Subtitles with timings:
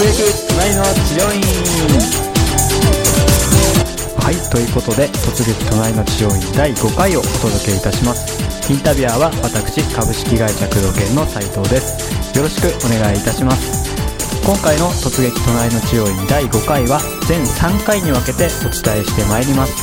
[0.00, 1.42] 隣の治療院
[4.16, 8.72] はいということで突撃隣の治療院第5回をお届けいたします。
[8.72, 12.00] インタビュアーは私株式会社工藤研の斉藤です。
[12.34, 13.92] よろしくお願いいたします。
[14.40, 16.98] 今回の突撃隣の治療院第5回は
[17.28, 19.76] 全3回に分けてお伝えしてまいります。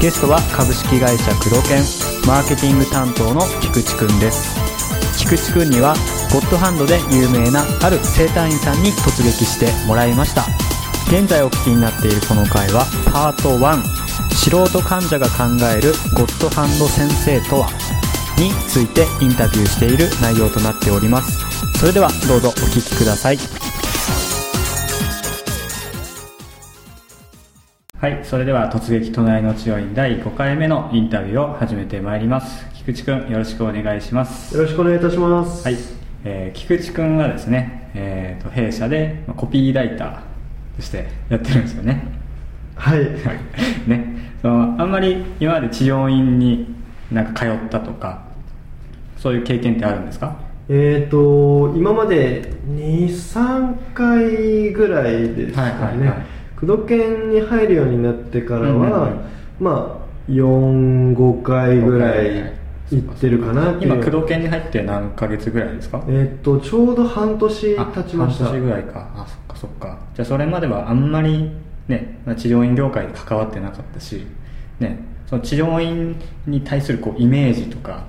[0.00, 1.84] ゲストは株式会社工藤研
[2.26, 4.56] マーケティング担当の菊池くんです。
[5.18, 5.92] 菊池くんには
[6.34, 10.42] ゴッドハンドで有名なある整体院さんに突撃してもらいました。
[11.06, 13.80] 現在お聞きになっているこの回はパート1
[14.34, 17.68] 素人患者が考えるゴッドハンド先生とは
[18.36, 21.38] についてインタビューしている内容となっております。
[21.78, 23.38] それではどうぞお聞きください。
[28.00, 32.66] はいそれでは突撃隣の治療院第5回目のインタビューを始めてまいります。
[32.74, 34.56] 菊池くんよろしくお願いします。
[34.56, 35.62] よろしくお願いいたします。
[35.62, 35.78] はい、
[36.24, 40.16] えー菊池くんはですね、えーと弊社でまあコピーライター
[40.76, 42.02] としてやってるんですよね。
[42.76, 43.00] はい。
[43.86, 44.14] ね。
[44.42, 46.74] そのあんまり今まで治療院に
[47.12, 48.22] なんか通ったとか
[49.16, 50.36] そういう経験ってあるんですか？
[50.68, 52.42] えっ、と、今まで
[52.74, 55.70] 2、3回ぐらいですかね。
[55.70, 56.16] はいはいはい。
[56.58, 59.10] 工藤研に入るようになってからは、
[59.60, 62.52] まあ、4、5回ぐらい
[62.90, 63.86] 行ってるかなって。
[63.86, 66.04] 今工藤研に入って何ヶ月ぐらいですか？
[66.08, 68.44] えっ、と、ちょうど半年あ経ちました。
[68.44, 71.50] 半年ぐらいかあそっかそっかじゃあそれまではあんまり
[71.88, 74.26] ね、まあ、治療院業界に関わってなかったし
[74.80, 78.04] ねその治療院に対するこうイメージとか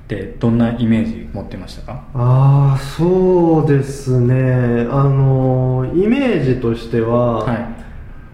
[0.00, 2.04] ってどんなイメージ持ってましたか？
[2.14, 4.86] ああ、そうですね。
[4.90, 7.84] あの、イメージとしては、はい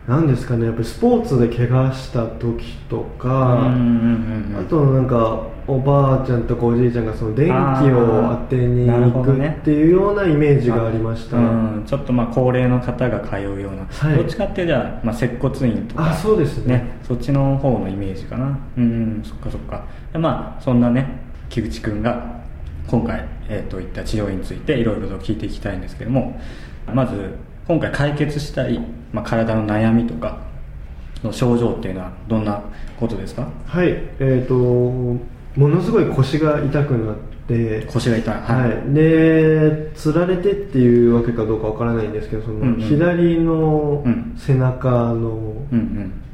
[0.08, 7.52] なんですかね、やっぱりスポーツで怪我した時とか、うんうんうんうんあとなんかおばあちゃんとかおじいちゃんがその電気
[7.92, 14.16] を当てに行くねっていうようなイメージがありました、うん、ちょっとまあ高齢の方が通うような、はい。
[14.16, 16.10] どっちかっていうとじゃあ、まあ、接骨院とか。
[16.10, 16.98] あそうですね。
[17.06, 18.58] そっちの方のイメージかな。
[18.76, 18.86] うん、う
[19.20, 19.84] ん、そっかそっか。
[20.12, 21.06] でまあそんなね
[21.48, 22.40] 木口くんが
[22.88, 26.40] 今回、えー、といった治療院についていろいろと聞いていきたいんですけども
[26.92, 27.36] まず
[27.68, 28.80] 今回解決したい、
[29.12, 30.40] まあ、体の悩みとか
[31.22, 32.60] の症状っていうのはどんな
[32.98, 33.46] ことですか？
[33.66, 33.88] はい。
[34.18, 35.16] えっ、と
[35.56, 37.16] ものすごい腰が痛くなっ
[37.48, 38.34] て腰が痛い。
[38.34, 44.34] はい、でつられてっていうわけかどうかわからないんですけどその、左のうん。
[44.36, 45.54] 背中の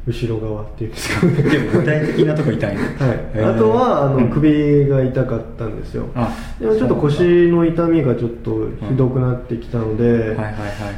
[0.06, 1.32] 後ろ側っていうんですかね。
[1.42, 2.82] 結構具体的なとこ痛いね
[3.34, 4.30] はい、あとはあの、うん。
[4.30, 6.06] 首が痛かったんですよ。
[6.14, 10.44] あでもちょっと腰の痛みがちょっとひどくなってきたので、はいはいはいは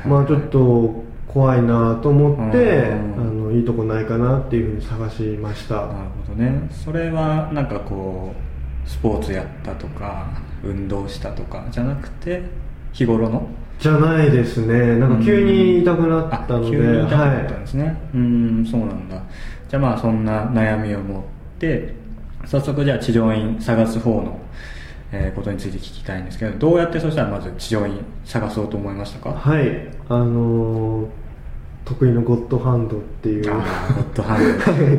[0.04, 0.08] い。
[0.08, 3.14] まあちょっと怖いなと思って、うん。
[3.20, 5.74] あのいいとこないかなっていうふうに探しました。
[5.74, 5.88] なる
[6.26, 6.68] ほどね。
[6.70, 10.26] それはなんかこうスポーツやったとか
[10.62, 12.42] 運動したとかじゃなくて
[12.92, 13.46] 日頃の？
[13.78, 14.96] じゃないですね。
[14.98, 19.22] なんか急に痛くなったので、あ急に痛くなったんはですね、うんそうなんだ。
[19.68, 21.22] じゃあまあそんな悩みを持っ
[21.58, 21.94] て
[22.44, 24.38] 早速じゃあ治療院探す方の、
[25.12, 29.30] えーことについて聞きたいんですけどどうやってそしたらまず治療院探そうと思いましたか？
[29.30, 31.06] い、はい、あのー
[31.84, 33.50] 得意のゴッドハンドっていう。
[33.50, 34.40] ゴッドハン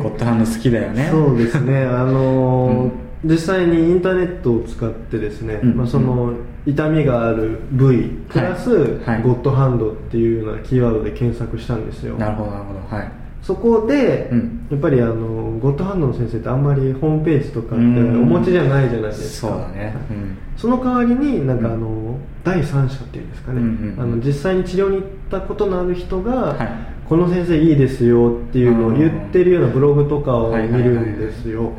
[0.00, 0.02] ド。
[0.02, 1.08] ゴッドハンド好きだよね。
[1.08, 2.92] そうですね、あのーうん。
[3.30, 5.76] 実際にインターネットを使ってですね、うん。
[5.76, 6.34] まあ、その
[6.66, 9.22] 痛みがある部位プラス、はい。
[9.22, 12.16] ゴッドハンドっていうようなキーワードで検索したんですよ。
[12.16, 12.80] なるほどなるほど。
[12.96, 14.66] はいそこで、うん。
[14.70, 18.28] やっぱりあのゴッドハンドの先生ってあんまりホームページとかっておうん。
[18.28, 19.48] 持ちじゃないじゃないですか。
[19.48, 19.94] そうだね。
[20.10, 20.38] うん。
[20.56, 21.74] その代わりになんかうん。
[21.74, 24.00] あの、第三者っていうんですかね、うんうんうん。
[24.00, 26.68] あの実際に治療に行ったことのある人が、はい。
[27.08, 31.72] この先生いいですよっていうのを言ってるようなブログとかを見るんですよ。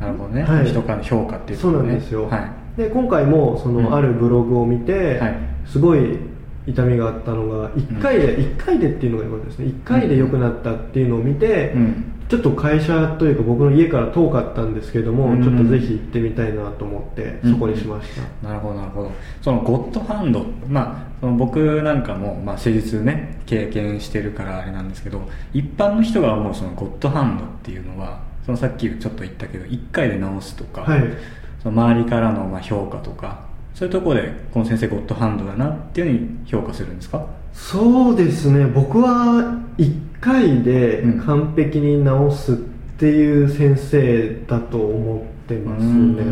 [0.00, 0.66] あなるほどね、はい。
[0.66, 2.80] 人からの評価っていうそうなんですよ、はい。
[2.80, 3.94] で今回もその、うん。
[3.94, 5.38] あるブログを見て、はい。
[5.66, 6.18] すごい
[6.66, 9.66] 痛みがあったのが1回で、1回でっていうのがよかったですね。
[9.66, 12.04] 1回で良くなったっていうのを見て、うん。
[12.30, 15.42] ちょっと会社というか僕の家から遠かったんですけども、うん。
[15.42, 19.10] ちょっとぜひ行ってみたいなと思ってそこにしました、なるほどなるほど。
[19.42, 31.02] そのゴッドハンドまあその僕なんかも、まあ、施術ね経験してるからあれなんですけど一般の人が思うそのゴッドハンドっていうのはそのさっきちょっと言ったけど1回で治すとか、はい。
[31.64, 37.24] その周りからのまあ評価とかそういうところでこの先生ゴッドハンドだなっていうふうに評価するんですか？
[37.52, 38.66] そうですね。
[38.66, 41.20] 僕は1回でうん。
[41.20, 42.56] 完璧に治すっ
[42.98, 46.16] ていう先生だと思ってますうね、ん。
[46.16, 46.22] は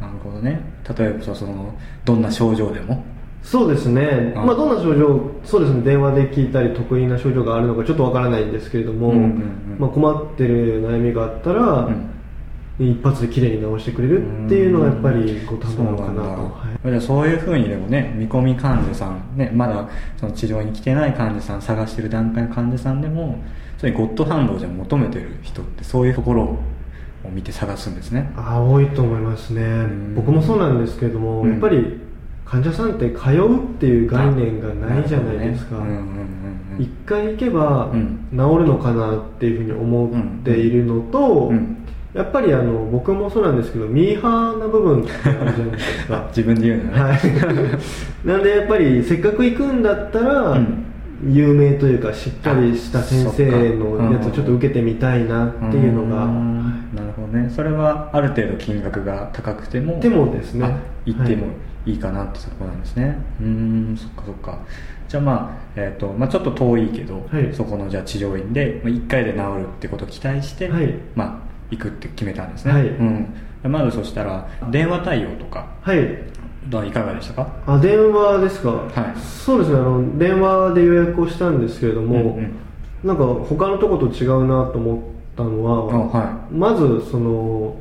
[0.00, 0.02] い。
[0.02, 0.60] なるほどね。
[0.98, 1.72] 例えばその
[2.04, 3.04] どんな症状でも？
[3.42, 4.40] そうですね、あ。
[4.40, 9.76] まあ、どんな症状、そうですね、電話で聞いたり、得意な症状があるのかちょっとわからないんですけれども、うんうんうん。
[9.78, 12.10] まあ、困ってる悩みがあったら、うん
[12.78, 17.30] 一発で綺麗に直してくれるっていうのがやっぱりご担当なのかなと、そうい。
[17.30, 23.42] ういうふうにでもね見込み患者さん、ね、まだその治療に来てない患者さん探してる段階の患者さんでも
[23.78, 26.58] そういうゴッドハンドをじゃあ求めてる人ってそういうところを
[27.30, 28.32] 見て探すんですね。
[28.36, 29.62] あ多いと思いますね。
[29.62, 30.14] ん。
[30.14, 31.50] 僕もそうなんですけれども、うん。
[31.50, 32.00] やっぱり
[32.44, 35.76] 患者さんって通うっていう概念がないじゃないですか、
[36.78, 38.28] 一回行けばうん。
[38.30, 41.84] 治るのかなっていうふうに思っているのと、うん
[42.18, 46.24] やっぱりあの僕もそうなんですけどミーハーな部分ってあるじゃないですか。
[46.36, 47.18] 自分で言うのね、はい。
[48.26, 50.84] なんでやっぱりせっかく行くんだったら、うん。
[51.26, 53.44] 有名というかしっかりした先生
[53.76, 56.62] のやつをちょっと受けてみたいなっていうのが、ん。
[56.94, 57.48] なるほどね。
[57.50, 60.66] それはある程度金額が高くてもでもですね。
[60.66, 61.52] あ行ってもは
[61.86, 63.16] いいいかなってところなんですね。
[63.40, 64.58] うーんそっかそっか。
[65.08, 67.54] じゃあまあ、えーとまあ、ちょっと遠いけど、はい。
[67.54, 70.94] そこのじゃあ治療院で1回で治るってことを期待して、はい。
[71.14, 72.88] まあ、行くって決めたんですね、はい。
[72.88, 73.26] うん、
[73.64, 76.18] まずそしたら電話対応とかはい。
[76.68, 77.48] どういかがでしたか？
[77.66, 79.20] あ電話ですか、はい。
[79.20, 79.76] そうですね。
[79.76, 82.54] あの電話で予約をしたんですけれども、うんうん。
[83.04, 84.98] なんか他のとこと違うなと思っ
[85.36, 86.54] たのは、あはい。
[86.54, 87.76] まずその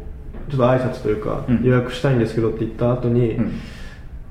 [0.50, 1.64] ちょっと挨拶というか、うん。
[1.64, 3.60] 予約したいんですけどって言った後に、うん。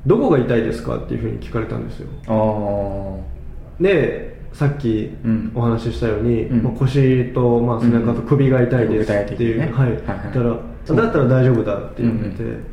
[0.06, 2.08] どこが痛いですかっていうふうに聞かれたんですよ。
[2.28, 5.52] あでさっきうん。
[5.54, 6.62] お話ししたように、うん。
[6.62, 10.56] まあ、腰と、まあ、背中と首が痛いですっていう、はい、はいたら
[11.04, 12.66] だったら大丈夫だって言われて、うん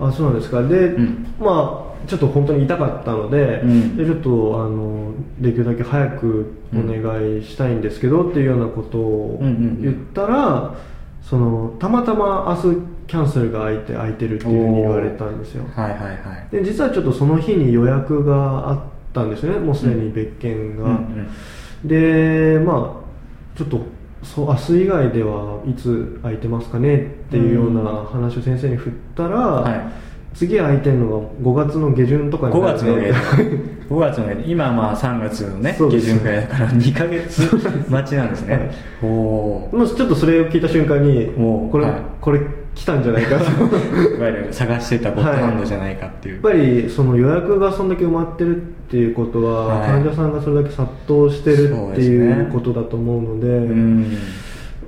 [0.00, 0.62] あそうなんですか。
[0.62, 1.26] で、ん。
[1.38, 3.96] まあちょっと本当に痛かったので,、うん。
[3.96, 9.82] でちょっとあのできるだけ早くお願いしたいんですけど、っていうようなことをうんうんうん。
[9.82, 10.74] 言ったら、
[11.22, 15.64] そのたまたま明日キャンセルが空いて空いてるっていうふうに言われたんですよ。
[15.76, 16.48] はいはいはい。
[16.50, 18.80] で実はちょっとその日に予約があっ
[19.12, 21.88] たんですよねもうすでに別件が、うんうん。
[21.88, 23.80] でまあちょっと
[24.22, 30.10] そう明日以外ではいつ空いてますかねっていうような話を先生に振ったら、はい。
[30.32, 37.50] 次空いてるのが5月の下旬とかに5なる月の上5 月の上今まあ3月のね下旬ぐらいだから2ヶ月
[37.90, 38.70] 待ちなんですね、はい。
[39.02, 41.70] おおもうちょっとそれを聞いた瞬間におー。
[41.70, 41.94] これ、はい。
[42.20, 42.40] これ
[42.74, 43.44] 来たんじゃないかと。
[43.44, 49.90] いわゆる探してたゴッドハンドじゃないかっていう、やっぱりその予約がそんだけ埋まってるっていうことは、はい。
[49.90, 54.16] 患者さんがそれだけ殺到してるっていうことだと思うのでうん。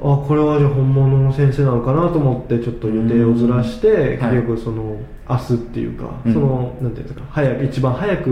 [0.04, 4.30] あこれはじゃあ本物の先生なのかなと思ってちょっと予定をずらしてうん。
[4.30, 4.96] 結局その
[5.28, 6.32] 明日っていうか、うん。
[6.32, 8.30] そのなんていうんですか早く一番早く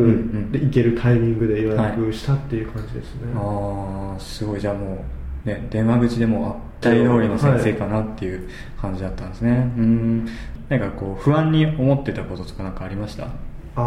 [0.53, 4.61] 行けるタイミングで予約したっていう感じですね、ああすごい。
[4.61, 5.05] じゃあも
[5.45, 8.49] うね電話口でもあ大通りの先生かなっていう
[8.81, 10.29] 感じだったんですね、うん。
[10.69, 13.25] なんかこう不安に思ってたこととかなんかありました？
[13.25, 13.29] あ
[13.77, 13.83] あ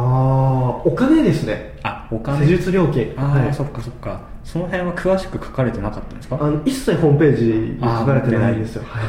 [0.86, 1.78] お金ですね。
[1.84, 2.46] あお金？
[2.46, 3.14] 施術料金。
[3.18, 3.54] ああ、はい。
[3.54, 4.22] そっかそっか。
[4.44, 6.38] その辺は詳しく書かれてなかったんですか？
[6.40, 9.04] あの一切ホームページに書かれてないんですよ、はい。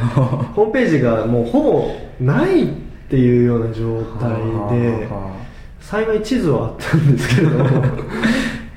[0.55, 1.91] ホームページがもうほぼ
[2.21, 2.69] ないっ
[3.09, 5.35] ていうような状態では
[5.81, 7.59] 幸い地図はあったんですけれど。
[7.59, 7.69] もあ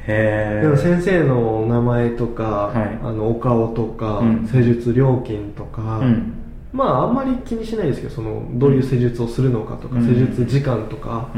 [0.07, 2.99] でも先生のお名前とか、はい。
[3.03, 4.47] あのお顔とか、うん。
[4.47, 6.33] 施術料金とか、うん。
[6.71, 10.07] まああんまり気にしないですけどそのどういう施術をするのかとか、うん。
[10.07, 11.29] 施術時間とか、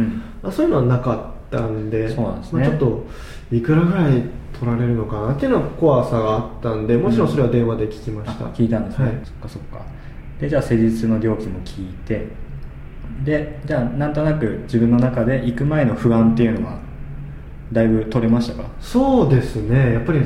[0.52, 2.16] そういうのはなかったんでね。
[2.16, 3.06] まあ、ちょっと
[3.52, 4.24] いくらぐらい
[4.60, 9.20] 取られるのかなっていうのは怖さがあったんでもちろんそれは電話で聞きました、あ聞いたんですね、はい。
[9.24, 9.82] そっかそっか。
[10.40, 12.28] でじゃあ施術の料金も聞いて。
[13.24, 16.80] でじゃあなんとなく自分の中で行く前の不安っていうのは
[17.72, 18.70] だいぶ取れましたか？
[18.80, 19.94] そうですね。
[19.94, 20.22] やっぱり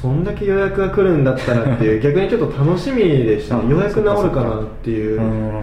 [0.00, 3.62] そんだけ予約が来るんだったらっていう 逆にちょっと楽しみでしたね。
[3.66, 5.20] あようやく治るかなっていう。
[5.20, 5.62] うん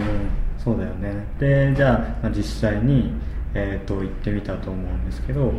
[0.57, 1.25] そうだよね。
[1.39, 3.13] でじゃあ、まあ実際に、
[3.53, 5.53] えー、と行ってみたと思うんですけど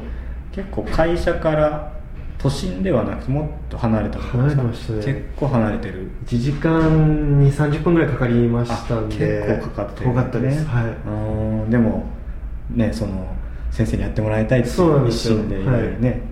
[0.53, 1.93] 結構会社から
[2.39, 4.99] 都心ではなくてもっと離れた離れてましたね。
[4.99, 6.11] 結構離れてる。
[6.27, 9.43] 1時間に30分ぐらいかかりましたんで。
[9.43, 10.85] あ結構かかってる遠かったです、はい。
[11.09, 12.05] うんでも
[12.75, 13.27] ねその
[13.71, 16.23] 先生にやってもらいたいっていそう一心でいね、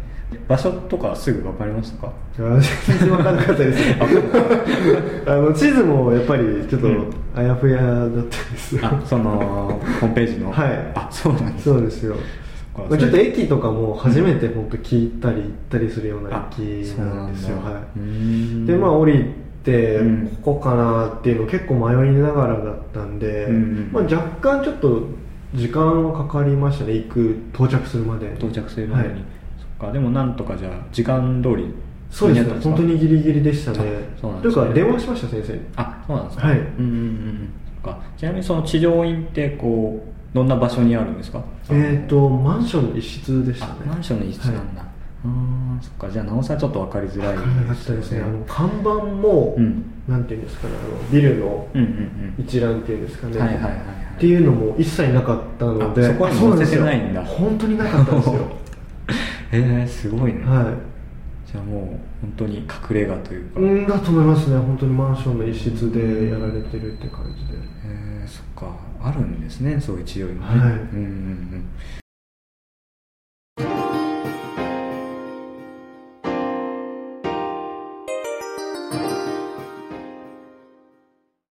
[0.47, 2.13] 場所とかすぐ分かりましたか？
[2.37, 3.79] 全然分からなかったです。
[3.79, 3.97] ね
[5.27, 7.11] あの地図もやっぱりちょっとうん。
[7.35, 10.51] あやふやだったです、あそのホームページの？
[10.51, 10.93] はい。
[10.95, 12.17] あそうなんですそうですよ。
[12.77, 16.61] ちょっと駅とかも初めて本当聞いたり行ったりするようなあ駅
[16.99, 17.57] なんですよ。
[17.57, 17.99] はい。
[17.99, 18.67] うん。
[18.67, 19.25] でまあ降り
[19.65, 20.29] てうん。
[20.43, 23.91] ここかなっていうの結構迷いながらだったんで、うん。
[23.93, 25.03] まあ、若干ちょっと
[25.55, 26.95] 時間はかかりましたね。
[26.95, 29.23] 行く到着するまで到着するまでに、はい。
[29.59, 29.93] そっか。
[29.93, 31.73] でもなんとかじゃあ時間通り。
[32.11, 32.55] そうですね。
[32.63, 33.79] 本当にギリギリでしたね。
[33.79, 34.63] あそうなんですね。
[34.63, 35.53] というか電話しました先生。
[35.55, 36.59] にあそうなんですかはい。
[36.59, 37.49] うんうんうん
[37.83, 38.01] そっか。
[38.17, 41.43] ちなみにその治療院ってこうどんな場所にあるんですか？
[41.71, 43.73] えっ、とマンションの一室でしたね。
[43.87, 44.85] あマンションの一室なんだ、
[45.25, 46.11] うんそっか。
[46.11, 48.21] じゃあなおさらちょっと分かりづらい分からなかったですね。
[48.21, 49.85] あの看板も、うん。
[50.09, 51.69] なんていうんですかねあのビルの
[52.39, 53.81] 一覧っていうんですかね、はいはいはいはい。
[54.17, 56.07] っていうのも一切なかったので。
[56.07, 56.85] あそこにそうなんですよ。
[56.85, 58.35] 載せてないんだ本当になかったんですよ。
[59.53, 60.73] へえすごいね、は
[61.51, 61.87] じゃあもう
[62.21, 63.61] 本当に隠れ家というか。
[63.61, 64.59] いうんだと思いますね。
[64.59, 67.59] 本当にマンションの一室でやられてるって感じで。
[67.59, 67.59] へ
[68.23, 68.75] えそっか。
[69.03, 70.57] あるんですねそういう治療院ね、はい。
[70.57, 71.65] うんうんうん